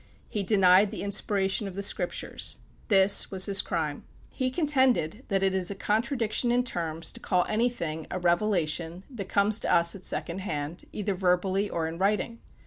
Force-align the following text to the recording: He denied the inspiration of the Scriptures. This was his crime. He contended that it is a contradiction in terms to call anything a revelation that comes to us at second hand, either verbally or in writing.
He 0.29 0.41
denied 0.41 0.89
the 0.89 1.03
inspiration 1.03 1.67
of 1.67 1.75
the 1.75 1.83
Scriptures. 1.83 2.57
This 2.87 3.29
was 3.29 3.45
his 3.45 3.61
crime. 3.61 4.03
He 4.31 4.49
contended 4.49 5.23
that 5.27 5.43
it 5.43 5.53
is 5.53 5.69
a 5.69 5.75
contradiction 5.75 6.51
in 6.51 6.63
terms 6.63 7.11
to 7.11 7.19
call 7.19 7.45
anything 7.47 8.07
a 8.09 8.17
revelation 8.17 9.03
that 9.11 9.29
comes 9.29 9.59
to 9.59 9.71
us 9.71 9.93
at 9.93 10.03
second 10.03 10.39
hand, 10.39 10.85
either 10.91 11.13
verbally 11.13 11.69
or 11.69 11.87
in 11.87 11.99
writing. 11.99 12.41